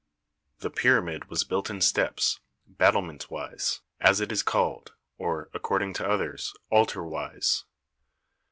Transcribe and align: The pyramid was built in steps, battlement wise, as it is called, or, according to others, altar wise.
The 0.61 0.71
pyramid 0.71 1.25
was 1.29 1.43
built 1.43 1.69
in 1.69 1.79
steps, 1.79 2.39
battlement 2.65 3.29
wise, 3.29 3.81
as 3.99 4.19
it 4.19 4.31
is 4.31 4.41
called, 4.41 4.95
or, 5.19 5.51
according 5.53 5.93
to 5.93 6.09
others, 6.09 6.55
altar 6.71 7.03
wise. 7.03 7.65